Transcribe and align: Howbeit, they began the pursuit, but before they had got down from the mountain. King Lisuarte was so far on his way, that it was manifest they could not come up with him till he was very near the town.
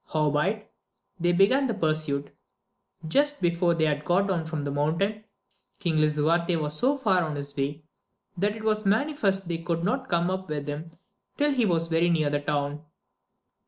Howbeit, 0.13 0.67
they 1.19 1.31
began 1.31 1.67
the 1.67 1.75
pursuit, 1.75 2.35
but 3.03 3.37
before 3.39 3.75
they 3.75 3.85
had 3.85 4.03
got 4.03 4.29
down 4.29 4.45
from 4.45 4.63
the 4.63 4.71
mountain. 4.71 5.25
King 5.77 5.97
Lisuarte 5.97 6.55
was 6.55 6.75
so 6.75 6.97
far 6.97 7.21
on 7.23 7.35
his 7.35 7.55
way, 7.55 7.83
that 8.35 8.55
it 8.55 8.63
was 8.63 8.83
manifest 8.83 9.47
they 9.47 9.59
could 9.59 9.83
not 9.83 10.09
come 10.09 10.31
up 10.31 10.49
with 10.49 10.67
him 10.67 10.89
till 11.37 11.53
he 11.53 11.67
was 11.67 11.87
very 11.87 12.09
near 12.09 12.31
the 12.31 12.39
town. 12.39 12.83